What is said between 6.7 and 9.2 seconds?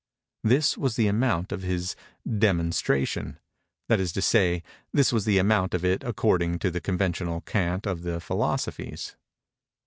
the conventional cant of the "philosophies."